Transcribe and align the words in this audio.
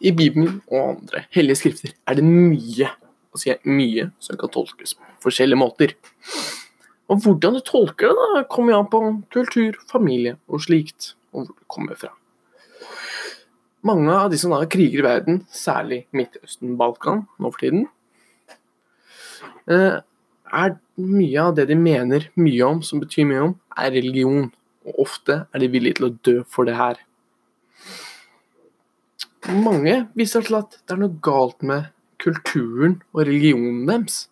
I 0.00 0.12
Bibelen 0.12 0.60
og 0.68 0.96
andre 0.96 1.24
hellige 1.34 1.62
skrifter 1.62 1.94
er 2.06 2.18
det 2.18 2.24
mye, 2.26 2.90
og 3.32 3.40
sier 3.40 3.60
mye, 3.68 4.10
som 4.20 4.38
kan 4.40 4.52
tolkes 4.52 4.96
på 4.98 5.16
forskjellige 5.24 5.60
måter. 5.60 5.96
Og 7.06 7.22
hvordan 7.22 7.56
du 7.56 7.62
tolker 7.64 8.10
det, 8.10 8.28
da, 8.34 8.44
kommer 8.50 8.74
jo 8.74 8.78
an 8.82 8.90
på 8.92 9.02
kultur, 9.32 9.78
familie 9.90 10.36
og 10.50 10.64
slikt, 10.66 11.14
og 11.32 11.46
hvor 11.46 11.52
det 11.52 11.68
kommer 11.72 11.98
fra. 12.00 12.12
Mange 13.86 14.10
av 14.10 14.32
de 14.32 14.38
som 14.40 14.50
da 14.50 14.64
kriger 14.66 14.98
i 14.98 15.06
verden, 15.06 15.44
særlig 15.52 16.06
Midtøsten, 16.16 16.74
Balkan 16.80 17.26
nå 17.38 17.52
for 17.52 17.62
tiden, 17.62 17.86
eh, 19.70 20.00
er 20.46 20.76
mye 20.96 21.42
av 21.42 21.54
det 21.58 21.68
de 21.70 21.76
mener 21.78 22.28
mye 22.34 22.66
om, 22.66 22.82
som 22.82 23.02
betyr 23.02 23.28
mye 23.28 23.44
om, 23.50 23.54
er 23.76 23.94
religion. 23.94 24.50
Og 24.86 25.00
ofte 25.06 25.44
er 25.52 25.62
de 25.62 25.70
villige 25.70 25.98
til 25.98 26.08
å 26.08 26.16
dø 26.26 26.36
for 26.50 26.66
det 26.66 26.76
her. 26.78 26.98
Mange 29.46 30.08
viser 30.18 30.42
til 30.42 30.56
at 30.58 30.72
det 30.74 30.96
er 30.96 30.98
noe 30.98 31.20
galt 31.22 31.60
med 31.62 31.92
kulturen 32.18 32.96
og 33.12 33.20
religionen 33.28 33.84
deres. 33.86 34.24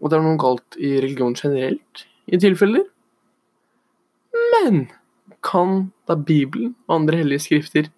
Og 0.00 0.08
det 0.08 0.16
er 0.16 0.24
noe 0.24 0.40
galt 0.40 0.78
i 0.80 0.94
religion 1.02 1.36
generelt, 1.36 2.06
i 2.32 2.40
tilfeller. 2.40 2.86
Men 4.32 4.86
kan 5.44 5.92
da 6.08 6.16
Bibelen 6.16 6.72
og 6.86 7.02
andre 7.02 7.20
hellige 7.20 7.44
skrifter 7.44 7.92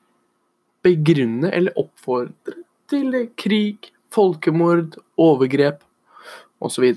begrunne 0.84 1.52
eller 1.54 1.78
oppfordre 1.78 2.58
til 2.90 3.14
krig, 3.38 3.92
folkemord, 4.10 4.98
overgrep 5.14 5.86
osv.? 6.58 6.90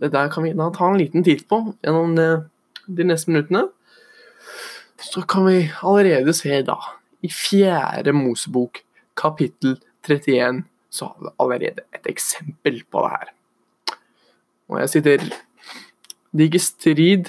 Det 0.00 0.10
der 0.16 0.32
kan 0.32 0.48
vi 0.48 0.56
da 0.56 0.72
ta 0.72 0.88
en 0.88 1.00
liten 1.04 1.26
titt 1.26 1.44
på 1.52 1.60
gjennom 1.84 2.16
de 2.16 3.12
neste 3.12 3.28
minuttene. 3.28 3.68
Så 5.00 5.22
kan 5.22 5.46
vi 5.46 5.70
allerede 5.82 6.32
se 6.36 6.62
da, 6.66 6.76
i 7.22 7.30
fjerde 7.32 8.12
Mosebok, 8.12 8.82
kapittel 9.16 9.78
31, 10.06 10.64
så 10.90 11.06
har 11.10 11.20
vi 11.20 11.32
allerede 11.38 11.86
et 11.94 12.06
eksempel 12.10 12.82
på 12.90 13.02
det 13.04 13.10
her. 13.14 13.32
Og 14.68 14.80
jeg 14.80 14.92
sitter 14.94 15.24
Det 16.34 16.48
gikk 16.50 16.62
strid 16.62 17.28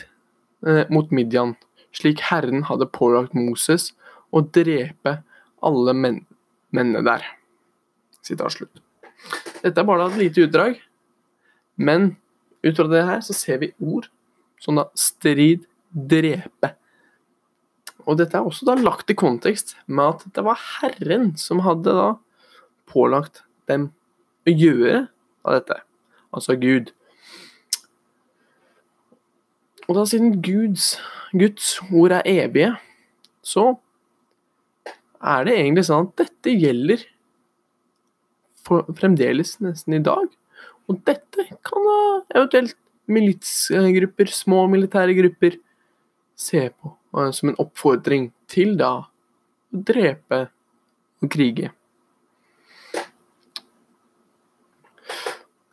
eh, 0.66 0.86
mot 0.90 1.12
Midian, 1.14 1.54
slik 1.94 2.24
Herren 2.26 2.64
hadde 2.66 2.88
pålagt 2.90 3.36
Moses 3.38 3.92
å 4.34 4.42
drepe 4.42 5.20
alle 5.62 5.94
men 5.94 6.24
mennene 6.74 7.04
der. 7.06 7.26
Sitat 8.26 8.56
slutt. 8.56 8.82
Dette 9.62 9.82
er 9.82 9.88
bare 9.88 10.10
et 10.10 10.18
lite 10.20 10.48
utdrag, 10.48 10.80
men 11.78 12.16
ut 12.66 12.76
fra 12.76 12.88
det 12.90 13.04
her 13.06 13.22
så 13.26 13.36
ser 13.38 13.62
vi 13.62 13.74
ord 13.78 14.10
som 14.62 14.80
da 14.80 14.88
strid, 14.98 15.66
drepe. 15.94 16.74
Og 18.06 18.20
dette 18.20 18.38
er 18.38 18.46
også 18.46 18.68
da 18.68 18.76
lagt 18.78 19.10
i 19.10 19.18
kontekst 19.18 19.76
med 19.88 20.14
at 20.14 20.26
det 20.36 20.44
var 20.46 20.62
Herren 20.62 21.34
som 21.42 21.64
hadde 21.66 21.94
da 21.96 22.10
pålagt 22.90 23.44
dem 23.70 23.90
å 24.46 24.54
gjøre 24.54 25.08
av 25.46 25.58
dette, 25.58 25.80
altså 26.36 26.58
Gud. 26.62 26.92
Og 29.86 29.98
da 29.98 30.06
siden 30.10 30.40
Guds, 30.46 30.96
Guds 31.34 31.76
ord 31.90 32.14
er 32.14 32.30
evige, 32.30 32.72
så 33.46 33.76
er 35.26 35.46
det 35.46 35.58
egentlig 35.58 35.86
sånn 35.88 36.08
at 36.08 36.26
dette 36.26 36.54
gjelder 36.54 37.06
for, 38.66 38.86
fremdeles 38.98 39.56
nesten 39.62 39.98
i 39.98 40.04
dag. 40.06 40.30
Og 40.90 41.02
dette 41.06 41.48
kan 41.66 41.90
da 41.90 42.00
eventuelt 42.38 42.78
militsgrupper, 43.10 44.30
små 44.34 44.66
militære 44.72 45.18
grupper, 45.18 45.58
se 46.36 46.68
på 46.70 46.94
som 47.36 47.52
en 47.52 47.60
oppfordring 47.62 48.30
til 48.52 48.76
da 48.80 48.92
å 49.00 49.84
drepe 49.88 50.46
og 51.24 51.32
krige. 51.32 51.72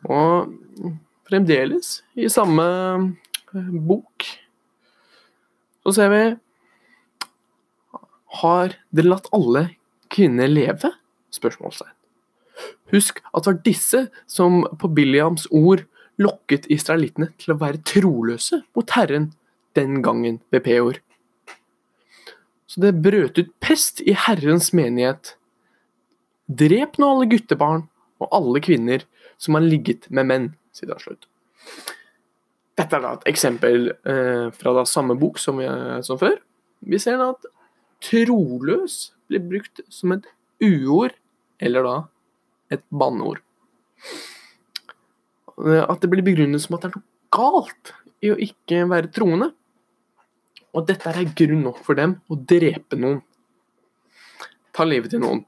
Og 0.03 0.51
fremdeles, 1.29 2.01
i 2.19 2.27
samme 2.31 2.65
uh, 3.53 3.75
bok, 3.87 4.25
så 5.83 5.93
ser 5.95 6.11
vi 6.11 6.23
Har 8.41 8.75
dere 8.91 9.11
latt 9.11 9.29
alle 9.35 9.67
kvinner 10.11 10.49
leve? 10.51 10.91
Spørsmålstegn. 11.33 11.93
Husk 12.93 13.21
at 13.33 13.45
det 13.45 13.49
var 13.49 13.63
disse 13.65 14.01
som 14.29 14.63
på 14.79 14.89
Biliams 14.93 15.47
ord 15.49 15.85
lokket 16.21 16.67
israelittene 16.71 17.31
til 17.41 17.55
å 17.55 17.59
være 17.61 17.81
troløse 17.87 18.61
mot 18.77 18.93
Herren 18.93 19.31
den 19.77 20.03
gangen 20.05 20.39
ved 20.53 20.65
Peor. 20.67 20.99
Så 22.73 22.81
det 22.81 22.95
brøt 23.05 23.37
ut 23.37 23.51
pest 23.61 24.01
i 24.01 24.15
Herrens 24.17 24.71
menighet. 24.73 25.35
Drep 26.49 26.97
nå 26.97 27.09
alle 27.13 27.27
guttebarn 27.29 27.85
og 28.17 28.31
alle 28.33 28.61
kvinner 28.65 29.05
som 29.37 29.53
har 29.59 29.65
ligget 29.65 30.07
med 30.09 30.25
menn. 30.29 30.47
Siden 30.73 30.97
slutt. 30.97 31.27
Dette 32.73 32.97
er 32.97 33.03
da 33.03 33.11
et 33.13 33.27
eksempel 33.29 33.91
eh, 33.93 34.47
fra 34.57 34.73
da 34.73 34.87
samme 34.89 35.13
bok 35.21 35.37
som, 35.37 35.61
vi, 35.61 35.69
som 36.01 36.17
før. 36.17 36.39
Vi 36.81 36.97
ser 36.97 37.19
da 37.21 37.29
at 37.35 37.45
troløs 38.03 39.13
blir 39.29 39.45
brukt 39.51 39.83
som 39.93 40.15
et 40.15 40.25
uord, 40.63 41.13
eller 41.61 41.85
da 41.85 41.95
et 42.73 42.81
banneord. 42.89 43.43
At 45.61 46.01
det 46.01 46.09
blir 46.09 46.25
begrunnet 46.25 46.65
som 46.65 46.73
at 46.79 46.87
det 46.87 46.89
er 46.89 46.97
noe 46.97 47.37
galt 47.37 47.93
i 48.25 48.33
å 48.33 48.39
ikke 48.41 48.87
være 48.89 49.13
troende. 49.13 49.53
Og 50.73 50.87
dette 50.89 51.11
er 51.11 51.33
grunn 51.37 51.63
nok 51.67 51.81
for 51.85 51.97
dem 51.97 52.17
å 52.31 52.37
drepe 52.37 52.97
noen. 52.97 53.21
Ta 54.73 54.85
livet 54.87 55.13
til 55.13 55.21
noen. 55.23 55.43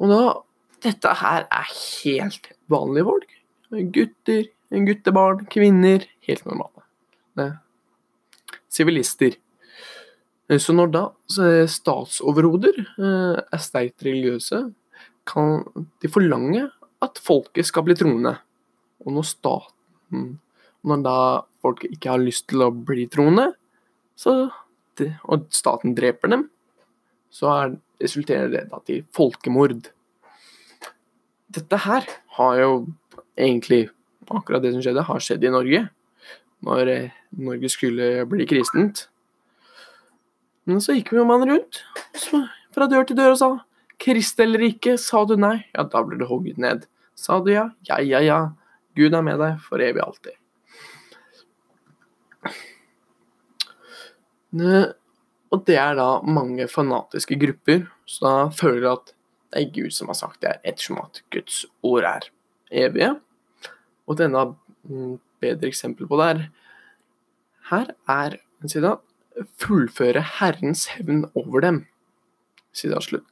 Og 0.00 0.12
da 0.12 0.22
Dette 0.80 1.10
her 1.20 1.42
er 1.52 1.66
helt 1.68 2.46
vanlige 2.72 3.04
folk. 3.04 3.32
Gutter, 3.92 4.46
guttebarn, 4.86 5.42
kvinner. 5.52 6.06
Helt 6.24 6.46
normale. 6.48 7.50
Sivilister. 8.72 9.36
Så 10.56 10.72
når 10.72 10.94
da 10.94 11.02
statsoverhoder 11.68 12.80
eh, 12.80 13.36
er 13.44 13.60
sterkt 13.60 14.06
religiøse, 14.08 14.62
kan 15.28 15.60
de 16.00 16.10
forlange 16.10 16.64
at 17.04 17.20
folket 17.22 17.68
skal 17.68 17.84
bli 17.86 17.98
troende. 18.00 18.38
Og 19.04 19.14
når 19.18 19.28
staten 19.28 20.38
Når 20.80 21.02
da 21.04 21.18
folk 21.62 21.84
ikke 21.88 22.12
har 22.14 22.22
lyst 22.22 22.48
til 22.50 22.64
å 22.64 22.70
bli 22.72 23.06
troende, 23.12 23.50
så, 24.18 24.50
og 25.00 25.46
staten 25.54 25.94
dreper 25.96 26.32
dem, 26.32 26.48
så 27.32 27.52
er, 27.54 27.78
resulterer 28.02 28.50
det 28.52 28.66
da 28.72 28.80
til 28.86 29.04
folkemord. 29.16 29.88
Dette 31.50 31.80
her 31.86 32.06
har 32.36 32.60
jo 32.60 32.74
egentlig 33.38 33.88
Akkurat 34.30 34.62
det 34.62 34.70
som 34.70 34.82
skjedde, 34.84 35.02
har 35.02 35.22
skjedd 35.24 35.42
i 35.42 35.50
Norge. 35.50 35.78
Når 36.62 36.90
eh, 36.92 37.14
Norge 37.42 37.70
skulle 37.72 38.10
bli 38.30 38.46
kristent. 38.46 39.08
Men 40.70 40.78
så 40.84 40.94
gikk 40.94 41.10
jo 41.16 41.24
mann 41.26 41.42
rundt 41.48 41.80
fra 42.70 42.86
dør 42.86 43.08
til 43.08 43.18
dør 43.18 43.34
og 43.34 43.40
sa 43.40 43.50
Krist 44.00 44.38
eller 44.40 44.62
ikke, 44.64 44.94
sa 44.96 45.26
du 45.28 45.34
nei, 45.36 45.58
ja, 45.74 45.82
da 45.84 46.00
blir 46.06 46.20
du 46.20 46.24
hogget 46.30 46.60
ned. 46.62 46.86
Sa 47.18 47.40
du 47.44 47.50
ja, 47.52 47.66
ja, 47.88 47.98
ja, 48.00 48.22
ja. 48.24 48.38
Gud 48.96 49.12
er 49.12 49.24
med 49.26 49.36
deg 49.42 49.58
for 49.60 49.82
evig 49.84 50.00
alltid. 50.00 50.39
Og 54.50 55.64
det 55.66 55.76
er 55.78 55.96
da 55.98 56.20
mange 56.26 56.66
fanatiske 56.70 57.38
grupper 57.38 57.86
som 58.06 58.26
da 58.26 58.34
føler 58.54 58.92
at 58.92 59.12
det 59.50 59.64
er 59.64 59.72
Gud 59.74 59.94
som 59.94 60.10
har 60.10 60.18
sagt 60.18 60.42
det, 60.44 60.58
ettersom 60.62 61.00
at 61.02 61.22
Guds 61.34 61.64
ord 61.82 62.06
er 62.06 62.28
evige. 62.70 63.16
Og 64.06 64.14
et 64.14 64.24
enda 64.28 64.44
mm, 64.86 65.18
bedre 65.42 65.70
eksempel 65.70 66.06
på 66.06 66.18
det 66.20 66.28
er 66.30 66.42
Her 67.70 67.94
er 68.08 68.36
sida 68.66 68.96
fullføre 69.58 70.22
Herrens 70.38 70.86
hevn 70.94 71.24
over 71.34 71.60
dem. 71.64 71.84
Sida 72.72 73.00
slutt. 73.02 73.26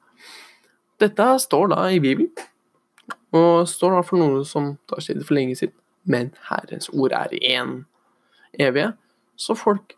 Dette 0.98 1.26
står 1.38 1.68
da 1.70 1.84
i 1.94 2.00
Bibelen, 2.02 2.32
og 3.34 3.68
står 3.70 3.94
da 3.94 4.02
for 4.06 4.18
noe 4.18 4.42
som 4.46 4.72
tar 4.90 5.02
side 5.04 5.22
for 5.26 5.38
lenge 5.38 5.54
siden. 5.58 5.76
Men 6.08 6.32
Herrens 6.48 6.88
ord 6.88 7.12
er 7.14 7.34
én 7.38 7.82
evige, 8.58 8.94
så 9.36 9.54
folk 9.54 9.97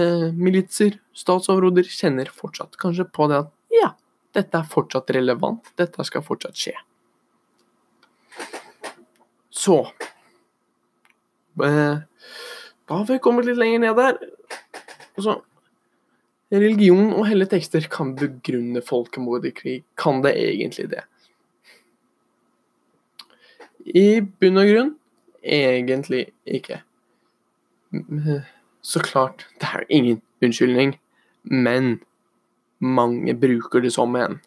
eh, 0.00 0.28
militser, 0.36 0.98
statsoverhoder, 1.16 1.88
kjenner 1.88 2.30
fortsatt 2.32 2.76
kanskje 2.80 3.06
på 3.12 3.28
det 3.30 3.40
at 3.44 3.52
ja, 3.74 3.90
dette 4.36 4.60
er 4.60 4.68
fortsatt 4.70 5.10
relevant, 5.16 5.72
dette 5.80 6.06
skal 6.06 6.24
fortsatt 6.26 6.58
skje. 6.60 6.74
Så 9.56 9.78
eh, 11.64 11.96
Da 12.86 12.94
har 12.94 13.06
vi 13.08 13.18
kommet 13.22 13.48
litt 13.48 13.58
lenger 13.58 13.82
ned 13.86 13.96
der. 13.98 14.18
Altså, 15.16 15.40
religion 16.52 17.14
og 17.16 17.26
hellige 17.26 17.54
tekster 17.56 17.88
kan 17.90 18.12
begrunne 18.18 18.84
folkemord 18.84 19.48
i 19.48 19.54
krig. 19.56 19.86
Kan 19.98 20.20
det 20.26 20.36
egentlig 20.38 20.90
det? 20.92 21.06
I 23.86 24.20
bunn 24.20 24.60
og 24.60 24.68
grunn 24.70 24.92
egentlig 25.46 26.26
ikke. 26.44 26.82
Så 28.86 29.02
klart, 29.02 29.48
det 29.58 29.66
er 29.74 29.82
ingen 29.90 30.20
unnskyldning, 30.42 30.94
men 31.42 31.96
mange 32.78 33.34
bruker 33.34 33.82
det 33.82 33.90
som 33.96 34.14
en. 34.14 34.38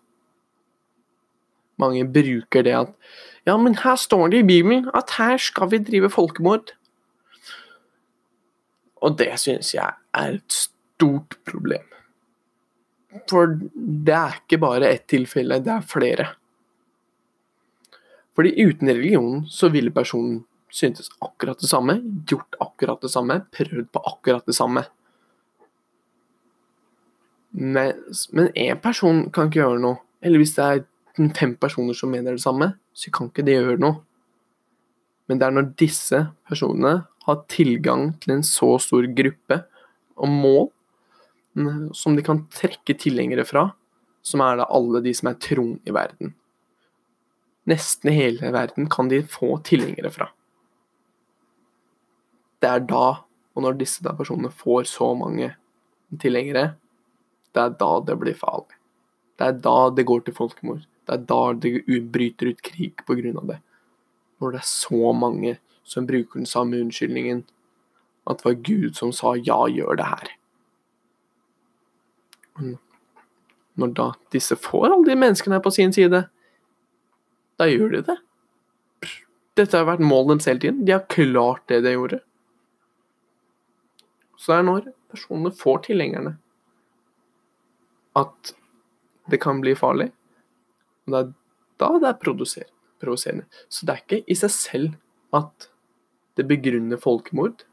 Mange 1.80 2.06
bruker 2.08 2.64
det 2.64 2.76
at 2.78 2.96
Ja, 3.48 3.58
men 3.58 3.76
her 3.76 3.96
står 3.96 4.30
det 4.30 4.44
i 4.44 4.48
Bibelen 4.48 4.90
at 4.94 5.12
her 5.18 5.38
skal 5.38 5.72
vi 5.72 5.80
drive 5.84 6.10
folkemord. 6.10 6.76
Og 9.02 9.18
det 9.18 9.32
syns 9.40 9.74
jeg 9.74 9.94
er 10.14 10.36
et 10.38 10.54
stort 10.54 11.38
problem. 11.48 11.88
For 13.30 13.56
det 14.06 14.14
er 14.14 14.42
ikke 14.44 14.60
bare 14.62 14.92
ett 14.92 15.08
tilfelle, 15.10 15.64
det 15.64 15.72
er 15.74 15.88
flere. 15.88 16.28
Fordi 18.36 18.54
uten 18.64 18.92
religion 18.92 19.46
så 19.50 19.70
ville 19.70 19.92
personen 19.92 20.44
syntes 20.70 21.10
akkurat 21.24 21.60
det 21.60 21.70
samme, 21.70 21.98
gjort 22.30 22.58
akkurat 22.62 23.02
det 23.02 23.12
samme, 23.14 23.42
prøvd 23.56 23.90
på 23.94 24.04
akkurat 24.12 24.46
det 24.46 24.56
samme. 24.58 24.86
Men 27.52 28.52
én 28.54 28.80
person 28.82 29.26
kan 29.34 29.50
ikke 29.50 29.64
gjøre 29.64 29.82
noe. 29.82 30.02
Eller 30.22 30.42
hvis 30.42 30.54
det 30.58 30.66
er 30.66 31.32
fem 31.36 31.56
personer 31.60 31.98
som 31.98 32.12
mener 32.14 32.38
det 32.38 32.44
samme, 32.44 32.74
så 32.94 33.12
kan 33.12 33.32
ikke 33.32 33.46
det 33.48 33.58
gjøre 33.58 33.82
noe. 33.82 34.02
Men 35.30 35.40
det 35.40 35.48
er 35.48 35.56
når 35.56 35.72
disse 35.80 36.24
personene 36.50 37.04
har 37.26 37.44
tilgang 37.52 38.14
til 38.22 38.38
en 38.38 38.46
så 38.46 38.76
stor 38.82 39.06
gruppe 39.18 39.62
og 40.20 40.32
mål 40.34 40.66
mm, 41.54 41.92
som 41.96 42.16
de 42.18 42.26
kan 42.26 42.44
trekke 42.54 42.96
tilhengere 42.98 43.46
fra, 43.48 43.70
som 44.26 44.42
er 44.46 44.60
da 44.60 44.68
alle 44.74 45.02
de 45.06 45.14
som 45.16 45.30
er 45.32 45.40
troende 45.42 45.80
i 45.86 45.96
verden. 45.96 46.34
Nesten 47.70 48.14
hele 48.16 48.52
verden 48.54 48.90
kan 48.90 49.12
de 49.12 49.22
få 49.30 49.60
tilhengere 49.66 50.12
fra. 50.14 50.32
Det 52.60 52.70
er 52.70 52.84
da, 52.90 53.06
og 53.56 53.64
når 53.64 53.80
disse 53.80 54.04
da 54.04 54.14
personene 54.18 54.52
får 54.52 54.90
så 54.92 55.14
mange 55.16 55.54
tilhengere, 56.20 56.74
det 57.56 57.64
er 57.64 57.78
da 57.80 57.92
det 58.06 58.18
blir 58.20 58.38
farlig. 58.38 58.76
Det 59.40 59.48
er 59.48 59.62
da 59.64 59.78
det 59.96 60.06
går 60.06 60.26
til 60.26 60.36
folkemord. 60.36 60.84
Det 61.08 61.16
er 61.16 61.26
da 61.30 61.42
det 61.56 62.02
bryter 62.12 62.52
ut 62.52 62.62
krig 62.62 63.02
på 63.08 63.16
grunn 63.18 63.40
av 63.40 63.54
det. 63.54 63.60
Når 64.40 64.56
det 64.56 64.62
er 64.62 64.70
så 64.70 65.14
mange 65.16 65.58
som 65.90 66.08
bruker 66.08 66.40
den 66.40 66.46
samme 66.46 66.78
unnskyldningen. 66.78 67.44
At 68.30 68.38
det 68.38 68.46
var 68.46 68.54
Gud 68.54 68.94
som 68.94 69.12
sa 69.12 69.34
'ja, 69.36 69.68
gjør 69.68 69.96
det 69.96 70.06
her'. 70.06 70.36
Når 73.76 73.94
da 73.94 74.12
disse 74.32 74.56
får 74.56 74.86
alle 74.86 75.06
de 75.06 75.16
menneskene 75.16 75.56
her 75.56 75.62
på 75.62 75.72
sin 75.72 75.94
side, 75.94 76.30
da 77.60 77.66
gjør 77.66 77.90
de 77.92 78.02
det. 78.02 78.18
Dette 79.56 79.78
har 79.78 79.86
vært 79.86 80.00
målet 80.00 80.40
deres 80.40 80.46
hele 80.46 80.60
tiden. 80.60 80.86
De 80.86 80.92
har 80.92 81.06
klart 81.10 81.68
det 81.68 81.84
de 81.84 81.92
gjorde. 81.92 82.20
Så 84.40 84.54
det 84.54 84.60
er 84.62 84.68
når 84.68 84.88
personene 85.12 85.52
får 85.56 85.84
tilhengerne, 85.90 86.38
at 88.20 88.54
det 89.30 89.40
kan 89.44 89.60
bli 89.62 89.76
farlig. 89.78 90.10
Og 91.06 91.14
det 91.14 91.20
er 91.20 91.34
da 91.80 91.90
det 92.00 92.10
er 92.10 92.20
provoserende. 92.20 93.46
Så 93.72 93.88
det 93.88 93.94
er 93.94 94.04
ikke 94.04 94.24
i 94.28 94.38
seg 94.38 94.54
selv 94.54 95.36
at 95.36 95.70
det 96.40 96.48
begrunner 96.48 97.00
folkemord. 97.00 97.64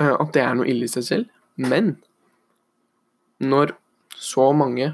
Eh, 0.00 0.10
at 0.10 0.34
det 0.34 0.42
er 0.42 0.58
noe 0.58 0.68
ille 0.70 0.88
i 0.88 0.90
seg 0.90 1.06
selv. 1.06 1.30
Men 1.58 1.96
når 3.42 3.74
så 4.14 4.50
mange 4.56 4.92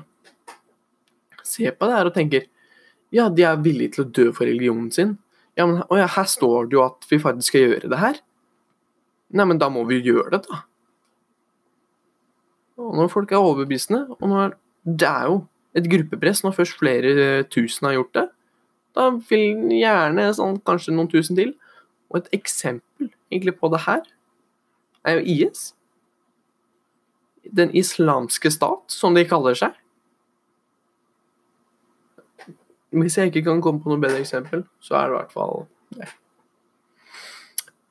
ser 1.45 1.77
på 1.77 1.89
det 1.89 1.97
her 1.97 2.09
og 2.09 2.17
tenker 2.17 2.49
ja, 3.11 3.27
de 3.29 3.43
er 3.43 3.63
villige 3.65 3.97
til 3.97 4.05
å 4.05 4.11
dø 4.15 4.27
for 4.31 4.47
religionen 4.47 4.91
sin. 4.95 5.17
Ja, 5.59 5.67
men 5.67 5.81
ja, 5.99 6.07
her 6.07 6.29
står 6.31 6.69
det 6.71 6.77
jo 6.77 6.85
at 6.85 7.09
vi 7.11 7.19
faktisk 7.19 7.51
skal 7.51 7.65
gjøre 7.65 7.91
det 7.91 7.99
her. 7.99 8.21
Nei, 9.31 9.47
men 9.47 9.61
da 9.63 9.69
må 9.71 9.85
vi 9.87 10.01
gjøre 10.03 10.35
det, 10.35 10.43
da. 10.49 10.65
Og 12.81 12.95
når 12.97 13.11
folk 13.13 13.33
er 13.33 13.43
overbevisende, 13.45 14.07
og 14.17 14.29
når 14.29 14.55
det 14.85 15.09
er 15.09 15.27
jo 15.29 15.41
et 15.77 15.87
gruppepress 15.91 16.41
når 16.43 16.55
først 16.57 16.79
flere 16.81 17.43
tusen 17.53 17.87
har 17.87 17.99
gjort 17.99 18.15
det, 18.17 18.29
da 18.97 19.11
vil 19.29 19.69
gjerne 19.77 20.31
sånn, 20.35 20.57
kanskje 20.67 20.95
noen 20.97 21.11
tusen 21.13 21.39
til. 21.39 21.53
Og 22.11 22.23
et 22.23 22.33
eksempel 22.41 23.13
egentlig 23.31 23.55
på 23.61 23.71
det 23.71 23.85
her 23.85 24.01
er 25.07 25.21
jo 25.21 25.37
IS. 25.37 25.69
Den 27.47 27.71
islamske 27.77 28.51
stat, 28.51 28.83
som 28.91 29.15
de 29.15 29.25
kaller 29.29 29.55
seg. 29.59 29.77
Hvis 32.91 33.17
jeg 33.21 33.31
ikke 33.31 33.45
kan 33.47 33.63
komme 33.63 33.79
på 33.83 33.93
noe 33.93 34.03
bedre 34.03 34.19
eksempel, 34.25 34.65
så 34.83 34.99
er 34.99 35.07
det 35.07 35.15
i 35.15 35.19
hvert 35.21 35.37
fall 35.37 35.67
det. 35.95 36.09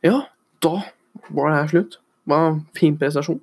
Ja, 0.03 0.25
da 0.63 0.81
var 1.29 1.49
det 1.49 1.57
her 1.57 1.67
slutt. 1.67 1.99
Det 2.25 2.33
var 2.33 2.47
en 2.49 2.67
fin 2.79 2.97
prestasjon. 2.97 3.41